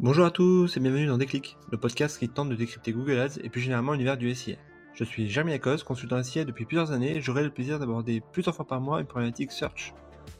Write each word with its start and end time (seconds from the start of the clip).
Bonjour 0.00 0.26
à 0.26 0.30
tous 0.30 0.76
et 0.76 0.80
bienvenue 0.80 1.06
dans 1.06 1.18
Déclic, 1.18 1.56
le 1.72 1.76
podcast 1.76 2.20
qui 2.20 2.28
tente 2.28 2.48
de 2.48 2.54
décrypter 2.54 2.92
Google 2.92 3.18
Ads 3.18 3.40
et 3.42 3.48
plus 3.48 3.60
généralement 3.60 3.94
l'univers 3.94 4.16
du 4.16 4.32
SIA. 4.32 4.54
Je 4.94 5.02
suis 5.02 5.28
Jeremy 5.28 5.58
consultant 5.84 6.22
SIA 6.22 6.44
depuis 6.44 6.66
plusieurs 6.66 6.92
années 6.92 7.16
et 7.16 7.20
j'aurai 7.20 7.42
le 7.42 7.50
plaisir 7.50 7.80
d'aborder 7.80 8.22
plusieurs 8.30 8.54
fois 8.54 8.64
par 8.64 8.80
mois 8.80 9.00
une 9.00 9.08
problématique 9.08 9.50
search. 9.50 9.94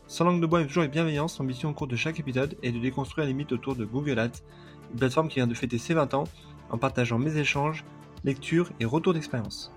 Sans 0.07 0.25
langue 0.25 0.41
de 0.41 0.47
bois 0.47 0.61
et 0.61 0.67
toujours 0.69 0.85
avec 0.85 0.93
bienveillance, 0.93 1.41
l'ambition 1.41 1.71
au 1.71 1.73
cours 1.73 1.89
de 1.89 1.97
chaque 1.97 2.21
épisode 2.21 2.57
est 2.63 2.71
de 2.71 2.79
déconstruire 2.79 3.27
les 3.27 3.35
mythes 3.35 3.51
autour 3.51 3.75
de 3.75 3.85
Google 3.85 4.21
Ads, 4.21 4.45
une 4.93 4.99
plateforme 5.01 5.27
qui 5.27 5.41
vient 5.41 5.49
de 5.49 5.55
fêter 5.55 5.79
ses 5.79 5.95
20 5.95 6.15
ans 6.15 6.29
en 6.71 6.79
partageant 6.79 7.19
mes 7.19 7.37
échanges, 7.37 7.85
lectures 8.23 8.71
et 8.79 8.85
retours 8.85 9.13
d'expérience. 9.13 9.73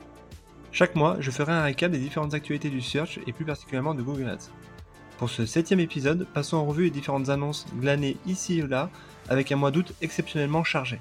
Chaque 0.72 0.96
mois, 0.96 1.18
je 1.20 1.32
ferai 1.32 1.54
un 1.54 1.64
récap 1.64 1.92
des 1.92 1.98
différentes 1.98 2.36
actualités 2.36 2.70
du 2.70 2.82
search 2.82 3.20
et 3.26 3.34
plus 3.34 3.46
particulièrement 3.46 3.96
de 3.96 4.04
Google 4.04 4.30
Ads. 4.30 4.52
Pour 5.18 5.32
ce 5.32 5.48
septième 5.48 5.80
épisode, 5.80 6.28
passons 6.36 6.58
en 6.58 6.66
revue 6.66 6.84
les 6.84 6.92
différentes 6.92 7.30
annonces 7.30 7.66
glanées 7.80 8.18
ici 8.28 8.60
et 8.60 8.68
là, 8.68 8.92
avec 9.32 9.50
un 9.54 9.56
mois 9.56 9.72
d'août 9.72 9.94
exceptionnellement 10.02 10.66
chargé. 10.66 11.00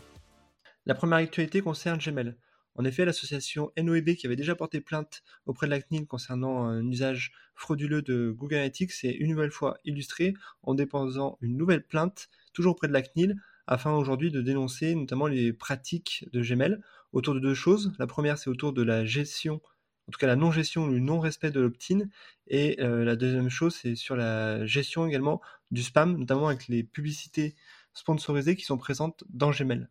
La 0.87 0.95
première 0.95 1.19
actualité 1.19 1.63
concerne 1.63 1.99
Gmail. 1.99 2.37
En 2.77 2.85
effet, 2.85 3.05
l'association 3.05 3.73
NOEB 3.77 4.15
qui 4.15 4.25
avait 4.25 4.37
déjà 4.37 4.55
porté 4.55 4.81
plainte 4.81 5.25
auprès 5.47 5.67
de 5.67 5.73
la 5.73 5.81
CNIL 5.81 6.07
concernant 6.07 6.63
un 6.63 6.87
usage 6.87 7.33
frauduleux 7.57 8.03
de 8.03 8.31
Google 8.31 8.55
Analytics 8.55 8.93
s'est 8.93 9.11
une 9.11 9.31
nouvelle 9.31 9.51
fois 9.51 9.79
illustrée 9.85 10.35
en 10.63 10.75
déposant 10.75 11.39
une 11.41 11.57
nouvelle 11.57 11.85
plainte, 11.85 12.29
toujours 12.53 12.75
auprès 12.75 12.87
de 12.87 12.93
la 12.93 13.03
CNIL, 13.03 13.35
afin 13.67 13.91
aujourd'hui 13.95 14.31
de 14.31 14.41
dénoncer 14.41 14.95
notamment 14.95 15.27
les 15.27 15.53
pratiques 15.53 16.25
de 16.33 16.41
Gmail 16.41 16.79
autour 17.13 17.35
de 17.35 17.41
deux 17.41 17.55
choses. 17.55 17.93
La 17.99 18.07
première, 18.07 18.39
c'est 18.39 18.49
autour 18.49 18.73
de 18.73 18.83
la 18.83 19.05
gestion 19.05 19.61
en 20.09 20.13
tout 20.13 20.19
cas 20.19 20.27
la 20.27 20.35
non-gestion 20.35 20.87
ou 20.87 20.89
le 20.89 20.99
non-respect 20.99 21.53
de 21.53 21.61
l'opt-in. 21.61 22.01
Et 22.49 22.81
euh, 22.81 23.05
la 23.05 23.15
deuxième 23.15 23.49
chose, 23.49 23.77
c'est 23.77 23.95
sur 23.95 24.17
la 24.17 24.67
gestion 24.67 25.07
également 25.07 25.41
du 25.71 25.85
spam, 25.85 26.17
notamment 26.17 26.49
avec 26.49 26.67
les 26.67 26.83
publicités 26.83 27.55
sponsorisées 27.93 28.57
qui 28.57 28.65
sont 28.65 28.79
présentes 28.79 29.25
dans 29.29 29.51
Gmail. 29.51 29.89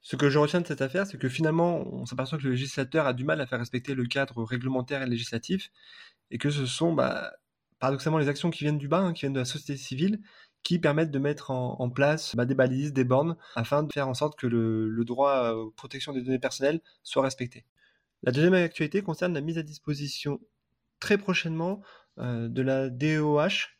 Ce 0.00 0.16
que 0.16 0.30
je 0.30 0.38
retiens 0.38 0.60
de 0.60 0.66
cette 0.66 0.82
affaire, 0.82 1.06
c'est 1.06 1.18
que 1.18 1.28
finalement, 1.28 1.86
on 1.92 2.06
s'aperçoit 2.06 2.38
que 2.38 2.44
le 2.44 2.50
législateur 2.50 3.06
a 3.06 3.12
du 3.12 3.24
mal 3.24 3.40
à 3.40 3.46
faire 3.46 3.60
respecter 3.60 3.94
le 3.94 4.04
cadre 4.06 4.42
réglementaire 4.42 5.02
et 5.02 5.06
législatif, 5.06 5.70
et 6.30 6.38
que 6.38 6.50
ce 6.50 6.66
sont 6.66 6.92
bah, 6.92 7.32
paradoxalement 7.78 8.18
les 8.18 8.28
actions 8.28 8.50
qui 8.50 8.64
viennent 8.64 8.78
du 8.78 8.88
bas, 8.88 8.98
hein, 8.98 9.12
qui 9.12 9.20
viennent 9.20 9.32
de 9.32 9.38
la 9.38 9.44
société 9.44 9.76
civile, 9.76 10.20
qui 10.62 10.78
permettent 10.78 11.10
de 11.10 11.18
mettre 11.18 11.50
en, 11.50 11.90
place 11.90 12.34
bah, 12.36 12.44
des 12.44 12.54
balises, 12.54 12.92
des 12.92 13.04
bornes, 13.04 13.36
afin 13.54 13.82
de 13.82 13.92
faire 13.92 14.08
en 14.08 14.14
sorte 14.14 14.38
que 14.38 14.46
le, 14.46 15.04
droit 15.04 15.50
aux 15.50 15.70
protection 15.70 16.12
des 16.12 16.22
données 16.22 16.38
personnelles 16.38 16.80
soit 17.02 17.22
respecté. 17.22 17.64
La 18.22 18.32
deuxième 18.32 18.54
actualité 18.54 19.02
concerne 19.02 19.34
la 19.34 19.40
mise 19.40 19.58
à 19.58 19.62
disposition 19.62 20.40
très 21.00 21.18
prochainement 21.18 21.82
euh, 22.18 22.48
de 22.48 22.62
la 22.62 22.88
DOH. 22.88 23.70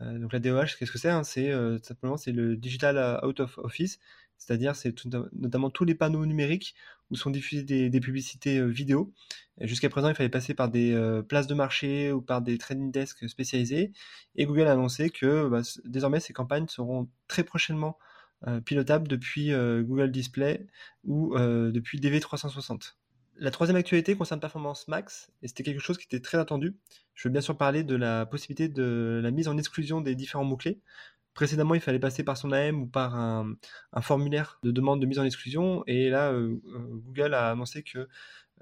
Euh, 0.00 0.18
donc 0.18 0.32
la 0.32 0.38
DOH, 0.38 0.76
qu'est-ce 0.78 0.92
que 0.92 0.98
c'est 0.98 1.10
hein? 1.10 1.24
C'est 1.24 1.50
euh, 1.50 1.78
simplement 1.82 2.16
c'est 2.16 2.32
le 2.32 2.56
Digital 2.56 3.20
Out 3.24 3.40
of 3.40 3.58
Office, 3.58 3.98
c'est-à-dire 4.38 4.74
c'est 4.74 4.94
notamment 5.32 5.70
tous 5.70 5.84
les 5.84 5.94
panneaux 5.94 6.26
numériques 6.26 6.74
où 7.10 7.16
sont 7.16 7.30
diffusées 7.30 7.90
des, 7.90 8.00
publicités 8.00 8.64
vidéo. 8.66 9.12
Jusqu'à 9.60 9.90
présent, 9.90 10.08
il 10.08 10.14
fallait 10.14 10.30
passer 10.30 10.54
par 10.54 10.70
des 10.70 10.98
places 11.28 11.46
de 11.46 11.54
marché 11.54 12.10
ou 12.10 12.22
par 12.22 12.40
des 12.40 12.56
trading 12.56 12.90
desks 12.90 13.28
spécialisés. 13.28 13.92
Et 14.34 14.46
Google 14.46 14.62
a 14.62 14.72
annoncé 14.72 15.10
que 15.10 15.46
bah, 15.48 15.60
désormais 15.84 16.20
ces 16.20 16.32
campagnes 16.32 16.68
seront 16.68 17.10
très 17.28 17.44
prochainement 17.44 17.98
pilotables 18.64 19.08
depuis 19.08 19.50
Google 19.50 20.10
Display 20.10 20.66
ou 21.04 21.36
depuis 21.36 22.00
DV360. 22.00 22.94
La 23.42 23.50
troisième 23.50 23.74
actualité 23.74 24.14
concerne 24.14 24.38
Performance 24.38 24.86
Max, 24.86 25.32
et 25.42 25.48
c'était 25.48 25.64
quelque 25.64 25.80
chose 25.80 25.98
qui 25.98 26.04
était 26.04 26.20
très 26.20 26.38
attendu. 26.38 26.76
Je 27.16 27.26
veux 27.26 27.32
bien 27.32 27.40
sûr 27.40 27.56
parler 27.56 27.82
de 27.82 27.96
la 27.96 28.24
possibilité 28.24 28.68
de 28.68 29.20
la 29.20 29.32
mise 29.32 29.48
en 29.48 29.58
exclusion 29.58 30.00
des 30.00 30.14
différents 30.14 30.44
mots-clés. 30.44 30.80
Précédemment, 31.34 31.74
il 31.74 31.80
fallait 31.80 31.98
passer 31.98 32.22
par 32.22 32.36
son 32.36 32.52
AM 32.52 32.82
ou 32.82 32.86
par 32.86 33.16
un, 33.16 33.56
formulaire 34.00 34.60
de 34.62 34.70
demande 34.70 35.00
de 35.00 35.06
mise 35.06 35.18
en 35.18 35.24
exclusion, 35.24 35.82
et 35.88 36.08
là, 36.08 36.30
euh, 36.30 36.60
euh, 36.66 36.78
Google 37.04 37.34
a 37.34 37.50
annoncé 37.50 37.82
que 37.82 38.08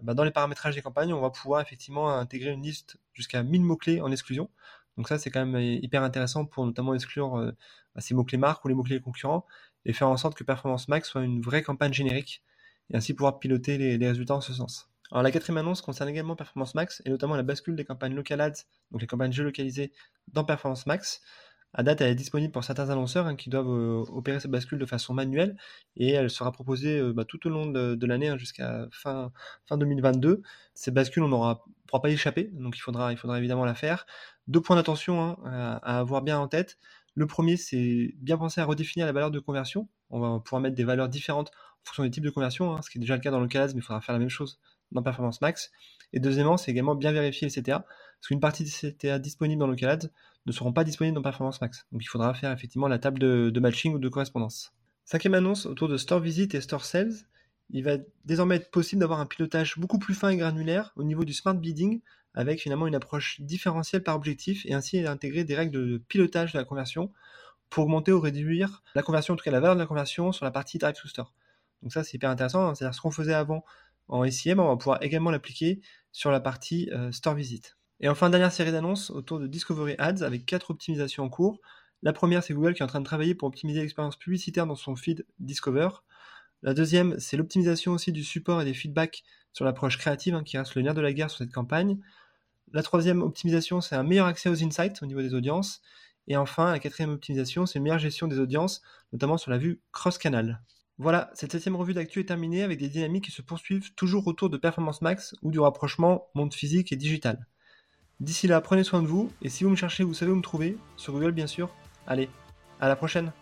bah, 0.02 0.14
dans 0.14 0.24
les 0.24 0.30
paramétrages 0.30 0.76
des 0.76 0.80
campagnes, 0.80 1.12
on 1.12 1.20
va 1.20 1.28
pouvoir 1.28 1.60
effectivement 1.60 2.16
intégrer 2.16 2.52
une 2.52 2.62
liste 2.62 2.96
jusqu'à 3.12 3.42
1000 3.42 3.60
mots-clés 3.60 4.00
en 4.00 4.10
exclusion. 4.10 4.48
Donc 4.96 5.08
ça, 5.08 5.18
c'est 5.18 5.30
quand 5.30 5.44
même 5.44 5.60
hyper 5.60 6.02
intéressant 6.02 6.46
pour 6.46 6.64
notamment 6.64 6.94
exclure 6.94 7.36
euh, 7.36 7.52
bah, 7.94 8.00
ces 8.00 8.14
mots-clés 8.14 8.38
marques 8.38 8.64
ou 8.64 8.68
les 8.68 8.74
mots-clés 8.74 9.02
concurrents, 9.02 9.44
et 9.84 9.92
faire 9.92 10.08
en 10.08 10.16
sorte 10.16 10.38
que 10.38 10.44
Performance 10.44 10.88
Max 10.88 11.10
soit 11.10 11.22
une 11.22 11.42
vraie 11.42 11.62
campagne 11.62 11.92
générique 11.92 12.42
et 12.90 12.96
ainsi 12.96 13.14
pouvoir 13.14 13.38
piloter 13.38 13.78
les, 13.78 14.06
résultats 14.06 14.34
en 14.34 14.40
ce 14.40 14.52
sens. 14.52 14.88
Alors 15.10 15.22
la 15.22 15.30
quatrième 15.30 15.58
annonce 15.58 15.82
concerne 15.82 16.08
également 16.08 16.36
Performance 16.36 16.74
Max 16.74 17.02
et 17.04 17.10
notamment 17.10 17.34
la 17.34 17.42
bascule 17.42 17.76
des 17.76 17.84
campagnes 17.84 18.14
local 18.14 18.40
ads, 18.40 18.52
donc 18.92 19.00
les 19.00 19.06
campagnes 19.06 19.32
géolocalisées 19.32 19.92
dans 20.32 20.44
Performance 20.44 20.86
Max. 20.86 21.20
À 21.72 21.84
date, 21.84 22.00
elle 22.00 22.10
est 22.10 22.16
disponible 22.16 22.52
pour 22.52 22.64
certains 22.64 22.90
annonceurs 22.90 23.26
hein, 23.26 23.36
qui 23.36 23.48
doivent 23.48 23.70
euh, 23.70 24.04
opérer 24.08 24.40
cette 24.40 24.50
bascule 24.50 24.78
de 24.78 24.86
façon 24.86 25.14
manuelle 25.14 25.56
et 25.96 26.10
elle 26.10 26.28
sera 26.28 26.50
proposée 26.50 26.98
euh, 26.98 27.12
bah, 27.12 27.24
tout 27.24 27.46
au 27.46 27.50
long 27.50 27.66
de, 27.66 28.06
l'année 28.06 28.28
hein, 28.28 28.36
jusqu'à 28.36 28.88
fin, 28.90 29.30
fin 29.66 29.78
2022. 29.78 30.42
Cette 30.74 30.94
bascule, 30.94 31.22
on 31.22 31.28
ne 31.28 31.54
pourra 31.86 32.02
pas 32.02 32.10
y 32.10 32.14
échapper, 32.14 32.50
donc 32.54 32.76
il 32.76 32.80
faudra, 32.80 33.12
il 33.12 33.16
faudra 33.16 33.38
évidemment 33.38 33.64
la 33.64 33.74
faire. 33.74 34.06
Deux 34.48 34.60
points 34.60 34.74
d'attention 34.74 35.22
hein, 35.22 35.36
à, 35.84 36.00
avoir 36.00 36.22
bien 36.22 36.40
en 36.40 36.48
tête. 36.48 36.76
Le 37.14 37.26
premier, 37.26 37.56
c'est 37.56 38.14
bien 38.16 38.36
penser 38.36 38.60
à 38.60 38.64
redéfinir 38.64 39.06
la 39.06 39.12
valeur 39.12 39.30
de 39.30 39.38
conversion. 39.38 39.88
On 40.10 40.18
va 40.18 40.40
pouvoir 40.40 40.60
mettre 40.60 40.74
des 40.74 40.84
valeurs 40.84 41.08
différentes 41.08 41.52
en 41.84 41.88
fonction 41.88 42.02
des 42.04 42.10
types 42.10 42.24
de 42.24 42.30
conversion, 42.30 42.74
hein, 42.74 42.82
ce 42.82 42.90
qui 42.90 42.98
est 42.98 43.00
déjà 43.00 43.16
le 43.16 43.22
cas 43.22 43.30
dans 43.30 43.40
le 43.40 43.48
mais 43.52 43.72
il 43.74 43.82
faudra 43.82 44.00
faire 44.00 44.12
la 44.12 44.18
même 44.18 44.28
chose 44.28 44.58
dans 44.92 45.02
Performance 45.02 45.40
Max. 45.40 45.70
Et 46.12 46.20
deuxièmement, 46.20 46.56
c'est 46.56 46.70
également 46.70 46.94
bien 46.94 47.12
vérifier 47.12 47.48
les 47.48 47.62
CTA, 47.62 47.80
parce 47.80 48.28
qu'une 48.28 48.40
partie 48.40 48.64
des 48.64 48.70
CTA 48.70 49.18
disponibles 49.18 49.60
dans 49.60 49.66
le 49.66 49.76
Ads 49.84 50.08
ne 50.46 50.52
seront 50.52 50.72
pas 50.72 50.84
disponibles 50.84 51.14
dans 51.14 51.22
Performance 51.22 51.60
Max. 51.60 51.86
Donc 51.92 52.02
il 52.02 52.08
faudra 52.08 52.34
faire 52.34 52.52
effectivement 52.52 52.88
la 52.88 52.98
table 52.98 53.18
de, 53.18 53.60
matching 53.60 53.94
ou 53.94 53.98
de 53.98 54.08
correspondance. 54.08 54.72
Cinquième 55.04 55.34
annonce 55.34 55.66
autour 55.66 55.88
de 55.88 55.96
Store 55.96 56.20
Visit 56.20 56.54
et 56.54 56.60
Store 56.60 56.84
Sales. 56.84 57.12
Il 57.70 57.84
va 57.84 57.98
désormais 58.24 58.56
être 58.56 58.70
possible 58.70 59.00
d'avoir 59.00 59.20
un 59.20 59.26
pilotage 59.26 59.78
beaucoup 59.78 59.98
plus 59.98 60.14
fin 60.14 60.30
et 60.30 60.36
granulaire 60.36 60.92
au 60.96 61.04
niveau 61.04 61.24
du 61.24 61.32
smart 61.32 61.54
bidding, 61.54 62.00
avec 62.34 62.60
finalement 62.60 62.86
une 62.86 62.94
approche 62.94 63.40
différentielle 63.40 64.02
par 64.02 64.16
objectif 64.16 64.66
et 64.66 64.74
ainsi 64.74 64.98
intégrer 65.06 65.44
des 65.44 65.54
règles 65.54 65.72
de 65.72 65.98
pilotage 65.98 66.52
de 66.52 66.58
la 66.58 66.64
conversion 66.64 67.12
pour 67.68 67.84
augmenter 67.84 68.12
ou 68.12 68.20
réduire 68.20 68.82
la 68.94 69.02
conversion, 69.02 69.34
en 69.34 69.36
tout 69.36 69.44
cas 69.44 69.52
la 69.52 69.60
valeur 69.60 69.76
de 69.76 69.80
la 69.80 69.86
conversion 69.86 70.32
sur 70.32 70.44
la 70.44 70.50
partie 70.50 70.78
Drive 70.78 70.94
to 71.00 71.08
Store. 71.08 71.32
Donc 71.82 71.92
ça, 71.92 72.04
c'est 72.04 72.14
hyper 72.14 72.30
intéressant. 72.30 72.66
Hein. 72.66 72.74
C'est-à-dire 72.74 72.94
ce 72.94 73.00
qu'on 73.00 73.10
faisait 73.10 73.34
avant 73.34 73.64
en 74.08 74.28
SIM, 74.28 74.58
on 74.58 74.68
va 74.68 74.76
pouvoir 74.76 75.02
également 75.02 75.30
l'appliquer 75.30 75.80
sur 76.12 76.30
la 76.30 76.40
partie 76.40 76.90
euh, 76.92 77.12
Store 77.12 77.34
Visit. 77.34 77.76
Et 78.00 78.08
enfin, 78.08 78.30
dernière 78.30 78.52
série 78.52 78.72
d'annonces 78.72 79.10
autour 79.10 79.38
de 79.38 79.46
Discovery 79.46 79.94
Ads 79.98 80.22
avec 80.22 80.46
quatre 80.46 80.70
optimisations 80.70 81.24
en 81.24 81.28
cours. 81.28 81.60
La 82.02 82.12
première, 82.12 82.42
c'est 82.42 82.54
Google 82.54 82.74
qui 82.74 82.80
est 82.80 82.84
en 82.84 82.88
train 82.88 83.00
de 83.00 83.04
travailler 83.04 83.34
pour 83.34 83.46
optimiser 83.46 83.80
l'expérience 83.80 84.16
publicitaire 84.16 84.66
dans 84.66 84.74
son 84.74 84.96
feed 84.96 85.26
Discover. 85.38 85.88
La 86.62 86.74
deuxième, 86.74 87.18
c'est 87.18 87.36
l'optimisation 87.36 87.92
aussi 87.92 88.10
du 88.10 88.24
support 88.24 88.62
et 88.62 88.64
des 88.64 88.74
feedbacks 88.74 89.22
sur 89.52 89.64
l'approche 89.64 89.98
créative 89.98 90.34
hein, 90.34 90.42
qui 90.42 90.56
reste 90.58 90.74
le 90.74 90.82
nerf 90.82 90.94
de 90.94 91.00
la 91.00 91.12
guerre 91.12 91.30
sur 91.30 91.38
cette 91.38 91.52
campagne. 91.52 91.98
La 92.72 92.82
troisième 92.82 93.22
optimisation, 93.22 93.80
c'est 93.80 93.96
un 93.96 94.02
meilleur 94.02 94.26
accès 94.26 94.48
aux 94.48 94.62
insights 94.62 95.02
au 95.02 95.06
niveau 95.06 95.20
des 95.20 95.34
audiences. 95.34 95.82
Et 96.28 96.36
enfin, 96.36 96.70
la 96.70 96.78
quatrième 96.78 97.10
optimisation, 97.10 97.66
c'est 97.66 97.78
une 97.78 97.82
meilleure 97.82 97.98
gestion 97.98 98.28
des 98.28 98.38
audiences, 98.38 98.82
notamment 99.12 99.36
sur 99.36 99.50
la 99.50 99.58
vue 99.58 99.80
cross-canal. 99.92 100.62
Voilà, 101.02 101.30
cette 101.32 101.52
septième 101.52 101.76
revue 101.76 101.94
d'actu 101.94 102.20
est 102.20 102.24
terminée 102.24 102.62
avec 102.62 102.78
des 102.78 102.90
dynamiques 102.90 103.24
qui 103.24 103.30
se 103.30 103.40
poursuivent 103.40 103.94
toujours 103.94 104.26
autour 104.26 104.50
de 104.50 104.58
Performance 104.58 105.00
Max 105.00 105.34
ou 105.40 105.50
du 105.50 105.58
rapprochement 105.58 106.26
monde 106.34 106.52
physique 106.52 106.92
et 106.92 106.96
digital. 106.96 107.46
D'ici 108.20 108.46
là, 108.46 108.60
prenez 108.60 108.84
soin 108.84 109.00
de 109.00 109.06
vous 109.06 109.32
et 109.40 109.48
si 109.48 109.64
vous 109.64 109.70
me 109.70 109.76
cherchez, 109.76 110.04
vous 110.04 110.12
savez 110.12 110.30
où 110.30 110.36
me 110.36 110.42
trouver, 110.42 110.76
sur 110.98 111.14
Google 111.14 111.32
bien 111.32 111.46
sûr. 111.46 111.74
Allez, 112.06 112.28
à 112.80 112.88
la 112.88 112.96
prochaine 112.96 113.32